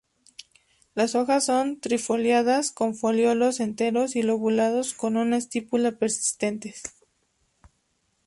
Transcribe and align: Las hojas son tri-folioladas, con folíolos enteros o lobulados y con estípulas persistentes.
Las 0.95 1.13
hojas 1.13 1.45
son 1.45 1.79
tri-folioladas, 1.79 2.71
con 2.71 2.95
folíolos 2.95 3.59
enteros 3.59 4.15
o 4.15 4.23
lobulados 4.23 4.93
y 4.93 4.95
con 4.95 5.33
estípulas 5.35 5.93
persistentes. 5.93 6.81